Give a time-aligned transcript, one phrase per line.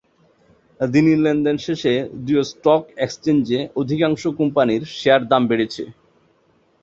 [0.79, 1.93] দিনের লেনদেন শেষে
[2.23, 5.83] দুই স্টক এক্সচেঞ্জে অধিকাংশ কোম্পানির শেয়ারের দাম বেড়েছে।